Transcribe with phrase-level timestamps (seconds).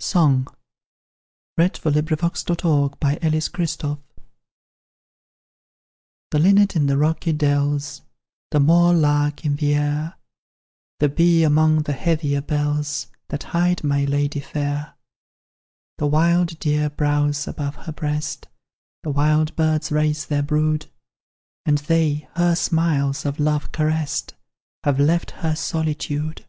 [0.00, 0.46] d heard no sighing,
[1.56, 3.80] So I knew that he was dead.
[3.80, 4.04] SONG.
[6.32, 8.02] The linnet in the rocky dells,
[8.50, 10.14] The moor lark in the air,
[10.98, 14.94] The bee among the heather bells That hide my lady fair:
[15.98, 18.48] The wild deer browse above her breast;
[19.04, 20.90] The wild birds raise their brood;
[21.64, 24.34] And they, her smiles of love caressed,
[24.82, 26.44] Have left her solitude!